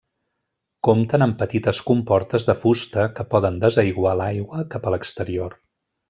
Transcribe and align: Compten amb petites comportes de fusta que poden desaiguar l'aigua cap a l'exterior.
Compten 0.87 1.23
amb 1.25 1.35
petites 1.41 1.81
comportes 1.91 2.47
de 2.49 2.55
fusta 2.65 3.03
que 3.19 3.25
poden 3.37 3.59
desaiguar 3.67 4.15
l'aigua 4.23 4.65
cap 4.77 4.89
a 4.93 4.99
l'exterior. 4.99 5.55